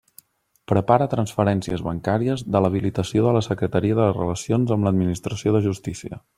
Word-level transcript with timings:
Prepara 0.71 1.07
transferències 1.11 1.83
bancàries 1.89 2.45
de 2.55 2.63
l'habilitació 2.67 3.27
de 3.27 3.35
la 3.37 3.45
Secretaria 3.51 4.01
de 4.03 4.11
Relacions 4.19 4.77
amb 4.77 4.89
l'Administració 4.89 5.59
de 5.59 5.67
Justícia. 5.71 6.23